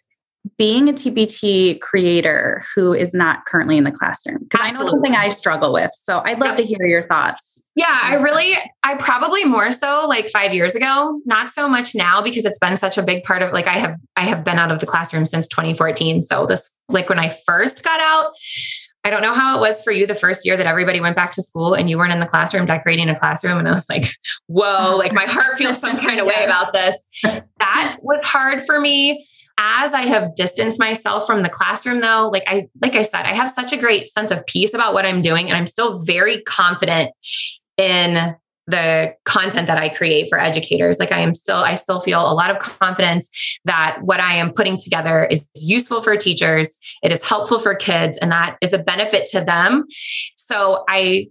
[0.58, 5.16] being a TPT creator who is not currently in the classroom because I know something
[5.16, 5.92] I struggle with.
[5.96, 7.62] So I'd love to hear your thoughts.
[7.76, 12.22] Yeah, I really, I probably more so like five years ago, not so much now
[12.22, 14.72] because it's been such a big part of like I have, I have been out
[14.72, 16.22] of the classroom since 2014.
[16.22, 18.34] So this, like when I first got out,
[19.04, 21.32] I don't know how it was for you the first year that everybody went back
[21.32, 23.58] to school and you weren't in the classroom decorating a classroom.
[23.58, 24.06] And I was like,
[24.48, 26.98] whoa, like my heart feels some kind of way about this.
[27.24, 29.26] That was hard for me.
[29.58, 33.34] As I have distanced myself from the classroom though, like I like I said, I
[33.34, 36.42] have such a great sense of peace about what I'm doing and I'm still very
[36.42, 37.12] confident
[37.78, 38.36] in
[38.68, 41.00] the content that I create for educators.
[41.00, 43.30] Like I am still, I still feel a lot of confidence
[43.66, 48.18] that what I am putting together is useful for teachers, it is helpful for kids,
[48.18, 49.86] and that is a benefit to them.
[50.36, 51.28] So I,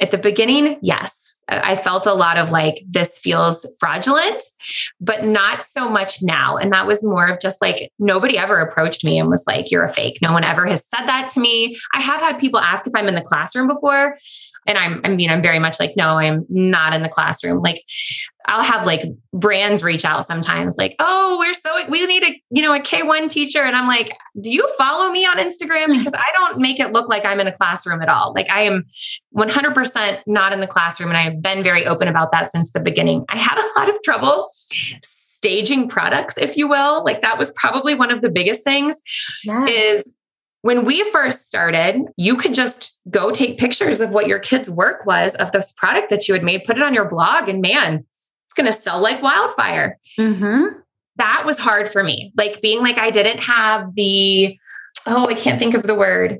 [0.00, 4.42] at the beginning, yes, I felt a lot of like, this feels fraudulent,
[5.00, 6.58] but not so much now.
[6.58, 9.84] And that was more of just like, nobody ever approached me and was like, you're
[9.84, 10.18] a fake.
[10.20, 11.74] No one ever has said that to me.
[11.94, 14.18] I have had people ask if I'm in the classroom before.
[14.68, 17.62] And I'm, I mean, I'm very much like, no, I'm not in the classroom.
[17.62, 17.82] Like,
[18.44, 19.02] I'll have like
[19.32, 23.30] brands reach out sometimes, like, oh, we're so, we need a, you know, a K1
[23.30, 23.60] teacher.
[23.60, 25.86] And I'm like, do you follow me on Instagram?
[25.86, 25.98] Hmm.
[25.98, 28.34] Because I don't make it look like I'm in a classroom at all.
[28.34, 28.84] Like, I am
[29.34, 31.08] 100% not in the classroom.
[31.08, 33.24] And I've been very open about that since the beginning.
[33.30, 37.02] I had a lot of trouble staging products, if you will.
[37.04, 39.00] Like, that was probably one of the biggest things
[39.44, 39.70] yes.
[40.04, 40.12] is
[40.62, 45.06] when we first started, you could just go take pictures of what your kid's work
[45.06, 48.04] was of this product that you had made, put it on your blog, and man,
[48.46, 49.98] it's going to sell like wildfire.
[50.18, 50.78] Mm-hmm.
[51.16, 52.32] That was hard for me.
[52.36, 54.58] Like being like, I didn't have the,
[55.06, 56.38] oh, I can't think of the word,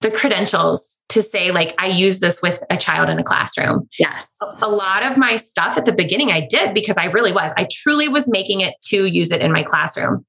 [0.00, 3.88] the credentials to say like i use this with a child in a classroom.
[3.98, 4.28] Yes.
[4.62, 7.52] A lot of my stuff at the beginning i did because i really was.
[7.56, 10.24] I truly was making it to use it in my classroom.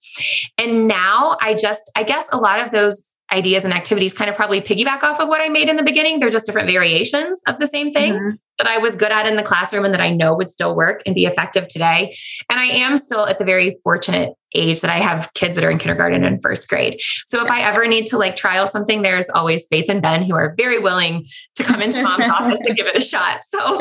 [0.57, 4.35] And now i just i guess a lot of those ideas and activities kind of
[4.35, 6.19] probably piggyback off of what i made in the beginning.
[6.19, 8.13] They're just different variations of the same thing.
[8.13, 8.35] Mm-hmm.
[8.57, 11.01] That I was good at in the classroom and that I know would still work
[11.05, 12.15] and be effective today.
[12.49, 15.69] And I am still at the very fortunate age that I have kids that are
[15.69, 16.99] in kindergarten and first grade.
[17.25, 20.35] So if I ever need to like trial something, there's always Faith and Ben who
[20.35, 23.41] are very willing to come into mom's office and give it a shot.
[23.43, 23.77] So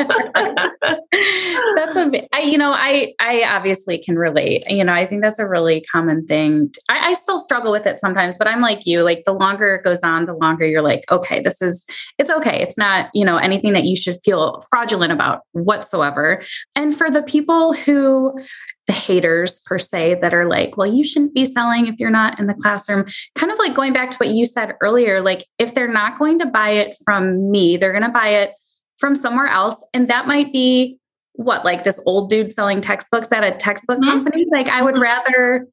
[1.75, 4.65] that's a, I, you know, I, I obviously can relate.
[4.69, 6.71] You know, I think that's a really common thing.
[6.89, 9.85] I, I still struggle with it sometimes, but I'm like you, like the longer it
[9.85, 11.85] goes on, the longer you're like, okay, this is,
[12.19, 12.63] it's okay.
[12.63, 16.43] It's not, you know, anything that you should feel fraudulent about whatsoever.
[16.75, 18.39] And for the people who,
[18.87, 22.39] the haters per se that are like, well, you shouldn't be selling if you're not
[22.39, 23.07] in the classroom.
[23.35, 26.39] Kind of like going back to what you said earlier, like if they're not going
[26.41, 28.53] to buy it from me, they're going to buy it
[28.99, 29.85] from somewhere else.
[29.95, 30.99] And that might be
[31.35, 34.11] what, like this old dude selling textbooks at a textbook mm-hmm.
[34.11, 34.47] company?
[34.51, 35.67] Like I would rather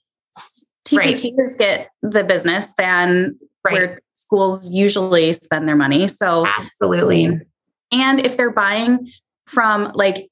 [0.88, 1.58] TPTs right.
[1.58, 3.74] get the business than right.
[3.74, 6.08] where schools usually spend their money.
[6.08, 7.40] So absolutely.
[7.92, 9.10] And if they're buying
[9.46, 10.30] from like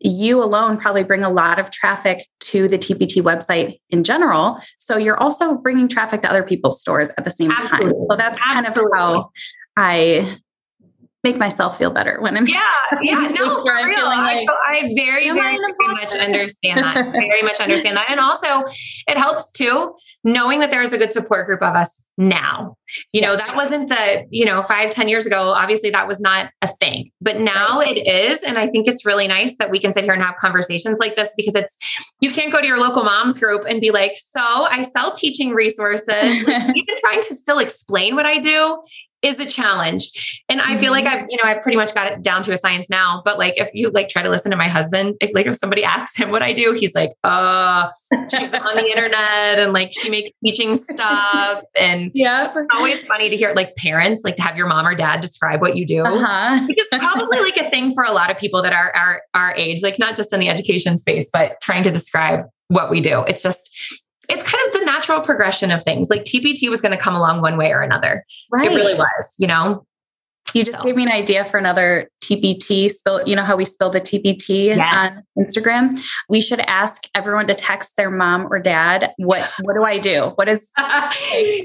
[0.00, 4.58] you alone probably bring a lot of traffic to the TPT website in general.
[4.78, 7.92] So you're also bringing traffic to other people's stores at the same Absolutely.
[7.92, 8.06] time.
[8.08, 8.90] So that's Absolutely.
[8.90, 9.30] kind of how
[9.76, 10.38] I
[11.24, 12.62] make myself feel better when I'm yeah
[13.02, 13.28] yeah.
[13.38, 14.04] no for real.
[14.04, 17.12] like, I, I very very, very much understand that.
[17.12, 18.10] Very much understand that.
[18.10, 18.64] And also
[19.06, 22.76] it helps too knowing that there is a good support group of us now.
[23.12, 26.50] You know that wasn't the you know five ten years ago obviously that was not
[26.62, 27.10] a thing.
[27.20, 27.96] But now right.
[27.96, 30.36] it is and I think it's really nice that we can sit here and have
[30.36, 31.76] conversations like this because it's
[32.20, 35.50] you can't go to your local moms group and be like so I sell teaching
[35.50, 36.46] resources.
[36.48, 38.78] Like, even trying to still explain what I do
[39.22, 40.42] is the challenge.
[40.48, 41.24] And I feel like mm-hmm.
[41.24, 43.22] I've, you know, I've pretty much got it down to a science now.
[43.24, 45.84] But like if you like try to listen to my husband, if like if somebody
[45.98, 47.88] asks him what I do, he's like, uh,
[48.30, 51.62] she's on the internet and like she makes teaching stuff.
[51.78, 54.94] And yeah, it's always funny to hear like parents like to have your mom or
[54.94, 56.04] dad describe what you do.
[56.04, 56.66] Uh-huh.
[56.66, 59.82] Because probably like a thing for a lot of people that are our our age,
[59.82, 63.22] like not just in the education space, but trying to describe what we do.
[63.26, 63.70] It's just
[64.28, 66.10] it's kind of the natural progression of things.
[66.10, 68.24] Like TPT was going to come along one way or another.
[68.52, 68.70] Right.
[68.70, 69.86] It really was, you know?
[70.54, 70.84] You just so.
[70.84, 73.22] gave me an idea for another TPT spill.
[73.26, 75.16] You know how we spill the TPT yes.
[75.36, 76.00] on Instagram?
[76.28, 80.32] We should ask everyone to text their mom or dad, what what do I do?
[80.36, 80.70] What is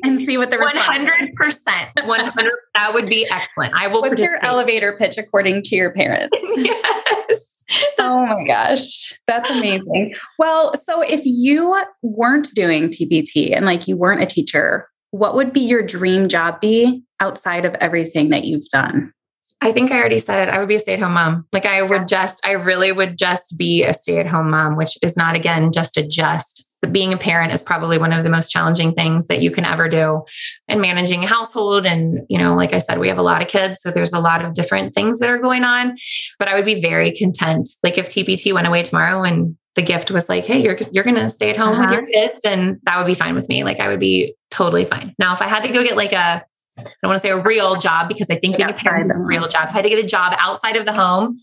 [0.03, 2.05] and see what the response 100%.
[2.05, 3.73] 100 that would be excellent.
[3.73, 6.37] I will What's your elevator pitch according to your parents?
[6.57, 7.42] yes.
[7.99, 10.13] oh my gosh, that's amazing.
[10.37, 15.53] Well, so if you weren't doing TPT and like you weren't a teacher, what would
[15.53, 19.13] be your dream job be outside of everything that you've done?
[19.61, 20.51] I think I already said it.
[20.51, 21.47] I would be a stay at home mom.
[21.53, 24.97] Like I would just, I really would just be a stay at home mom, which
[25.01, 28.49] is not, again, just a just being a parent is probably one of the most
[28.49, 30.23] challenging things that you can ever do
[30.67, 33.47] and managing a household and you know like i said we have a lot of
[33.47, 35.95] kids so there's a lot of different things that are going on
[36.39, 40.11] but i would be very content like if tpt went away tomorrow and the gift
[40.11, 41.81] was like hey you're you're going to stay at home uh-huh.
[41.81, 44.85] with your kids and that would be fine with me like i would be totally
[44.85, 46.43] fine now if i had to go get like a
[46.75, 49.15] I don't want to say a real job because I think being a parent is
[49.15, 49.65] a real job.
[49.65, 51.37] If I had to get a job outside of the home,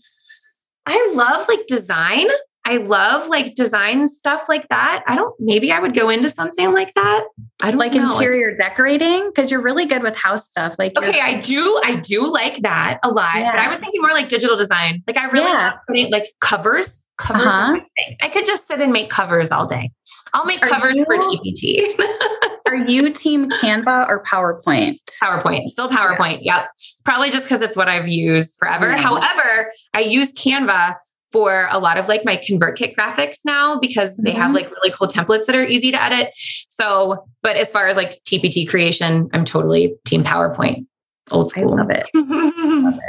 [0.85, 2.27] I love like design.
[2.63, 5.03] I love like design stuff like that.
[5.07, 7.25] I don't, maybe I would go into something like that.
[7.61, 8.13] I don't like know.
[8.13, 10.75] interior decorating because you're really good with house stuff.
[10.77, 13.51] Like, okay, I do, I do like that a lot, yeah.
[13.51, 15.03] but I was thinking more like digital design.
[15.07, 15.73] Like, I really yeah.
[15.87, 17.03] putting like covers.
[17.17, 17.47] Covers.
[17.47, 17.79] Uh-huh.
[18.21, 19.91] I could just sit and make covers all day.
[20.33, 21.99] I'll make are covers you, for TPT.
[22.67, 24.97] are you team Canva or PowerPoint?
[25.21, 26.39] PowerPoint, still PowerPoint.
[26.41, 26.61] Yeah.
[26.61, 26.69] Yep.
[27.05, 28.95] Probably just because it's what I've used forever.
[28.95, 30.95] However, I use Canva
[31.31, 34.55] for a lot of like my ConvertKit graphics now because they have mm-hmm.
[34.55, 36.31] like really cool templates that are easy to edit.
[36.69, 40.85] So, but as far as like TPT creation, I'm totally team PowerPoint.
[41.31, 41.73] Old school.
[41.73, 42.09] I love it.
[42.13, 43.01] love it.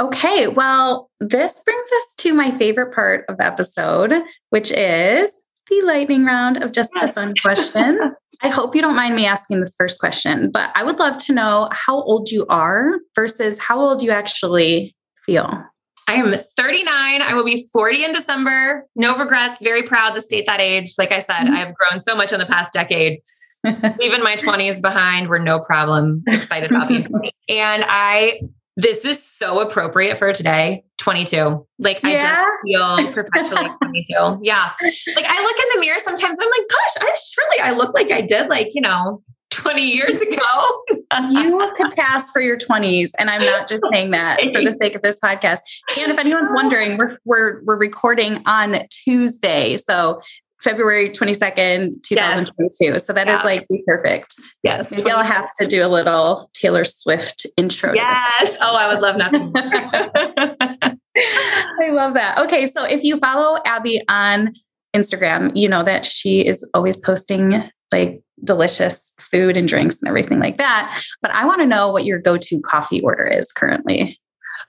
[0.00, 0.48] Okay.
[0.48, 4.12] Well, this brings us to my favorite part of the episode,
[4.50, 5.32] which is
[5.68, 7.10] the lightning round of just yes.
[7.10, 8.14] a fun question.
[8.42, 11.32] I hope you don't mind me asking this first question, but I would love to
[11.32, 15.64] know how old you are versus how old you actually feel.
[16.08, 17.22] I am 39.
[17.22, 18.86] I will be 40 in December.
[18.96, 19.62] No regrets.
[19.62, 20.94] Very proud to state that age.
[20.98, 21.54] Like I said, mm-hmm.
[21.54, 23.20] I've grown so much in the past decade.
[23.64, 26.24] Leaving my 20s behind were no problem.
[26.26, 27.32] Excited about being 20.
[27.48, 28.40] And I,
[28.76, 30.84] this is so appropriate for today.
[30.98, 31.66] 22.
[31.78, 32.46] Like yeah.
[32.68, 34.40] I just feel perpetually 22.
[34.42, 34.70] Yeah.
[35.16, 38.10] Like I look in the mirror sometimes I'm like, gosh, I surely I look like
[38.12, 40.84] I did like, you know, 20 years ago.
[41.30, 43.10] you could pass for your 20s.
[43.18, 45.58] And I'm not just saying that for the sake of this podcast.
[45.98, 49.76] And if anyone's wondering, we're, we're, we're recording on Tuesday.
[49.76, 50.20] So
[50.62, 52.84] February 22nd, 2022.
[52.84, 53.04] Yes.
[53.04, 53.38] So that yeah.
[53.38, 54.34] is like perfect.
[54.62, 54.92] Yes.
[54.92, 57.92] Maybe I'll have to do a little Taylor Swift intro.
[57.94, 58.56] Yes.
[58.60, 59.52] Oh, I would love nothing
[61.16, 62.38] I love that.
[62.38, 62.64] Okay.
[62.64, 64.54] So if you follow Abby on
[64.94, 70.40] Instagram, you know that she is always posting like delicious food and drinks and everything
[70.40, 71.02] like that.
[71.20, 74.18] But I want to know what your go to coffee order is currently.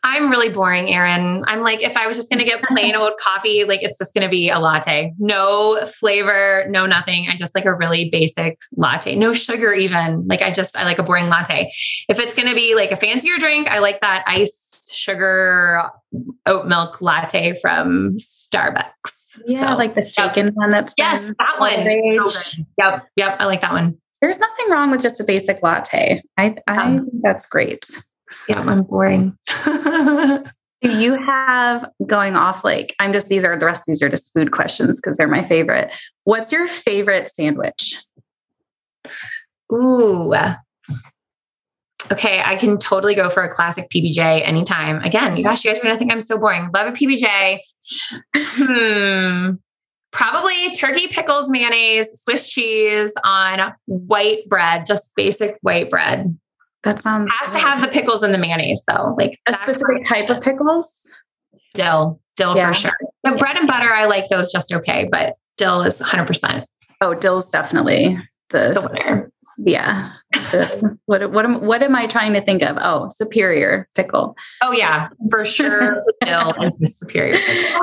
[0.03, 1.43] I'm really boring, Erin.
[1.47, 4.13] I'm like, if I was just going to get plain old coffee, like it's just
[4.13, 5.13] going to be a latte.
[5.17, 7.27] No flavor, no nothing.
[7.29, 9.15] I just like a really basic latte.
[9.15, 10.27] No sugar, even.
[10.27, 11.71] Like I just, I like a boring latte.
[12.09, 15.89] If it's going to be like a fancier drink, I like that ice sugar
[16.45, 19.22] oat milk latte from Starbucks.
[19.45, 20.53] Yeah, so, like the shaken yep.
[20.55, 22.29] one that's yes, that one.
[22.29, 23.97] So yep, yep, I like that one.
[24.21, 26.21] There's nothing wrong with just a basic latte.
[26.37, 27.85] I I um, think that's great.
[28.49, 29.37] Yeah, I'm boring.
[30.83, 34.09] Do you have going off like I'm just these are the rest of these are
[34.09, 35.91] just food questions because they're my favorite.
[36.25, 38.03] What's your favorite sandwich?
[39.71, 40.33] Ooh.
[42.11, 45.01] Okay, I can totally go for a classic PBJ anytime.
[45.03, 46.69] Again, you gosh, you guys are gonna think I'm so boring.
[46.73, 47.59] Love a PBJ.
[48.35, 49.51] Hmm.
[50.11, 56.37] Probably turkey pickles, mayonnaise, Swiss cheese on white bread, just basic white bread.
[56.83, 59.15] That sounds has to have the pickles and the mayonnaise though.
[59.17, 60.91] Like a specific type of pickles.
[61.73, 62.67] Dill, dill yeah.
[62.67, 62.97] for sure.
[63.23, 63.37] The yeah.
[63.37, 66.27] bread and butter, I like those just okay, but dill is 100.
[66.27, 66.67] percent
[67.01, 68.17] Oh, dill's definitely
[68.49, 69.31] the, the winner.
[69.57, 70.11] Yeah.
[71.05, 72.77] What what am what am I trying to think of?
[72.79, 74.35] Oh, superior pickle.
[74.61, 76.01] Oh yeah, for sure.
[76.25, 77.81] dill is the superior pickle.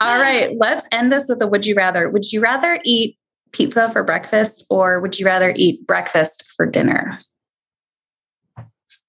[0.00, 2.08] All right, let's end this with a would you rather.
[2.08, 3.18] Would you rather eat
[3.52, 7.18] pizza for breakfast or would you rather eat breakfast for dinner?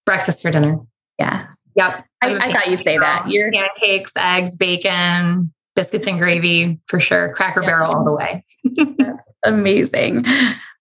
[0.05, 0.79] breakfast for dinner.
[1.19, 1.47] Yeah.
[1.75, 2.05] Yep.
[2.21, 3.29] I, I thought you'd say that.
[3.29, 7.33] Your pancakes, eggs, bacon, biscuits and gravy for sure.
[7.33, 7.67] Cracker yeah.
[7.67, 8.45] Barrel all the way.
[8.97, 10.25] That's amazing.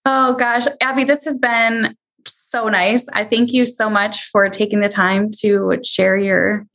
[0.04, 1.96] Oh gosh, Abby, this has been
[2.26, 3.06] so nice.
[3.12, 6.66] I thank you so much for taking the time to share your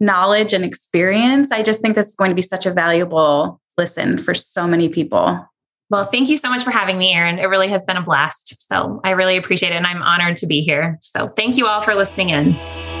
[0.00, 1.50] knowledge and experience.
[1.52, 4.88] I just think this is going to be such a valuable listen for so many
[4.88, 5.44] people.
[5.90, 7.38] Well, thank you so much for having me, Erin.
[7.38, 8.68] It really has been a blast.
[8.68, 9.76] So I really appreciate it.
[9.76, 10.98] And I'm honored to be here.
[11.02, 12.91] So thank you all for listening in.